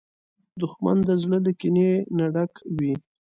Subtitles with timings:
[0.61, 2.93] دښمن د زړه له کینې نه ډک وي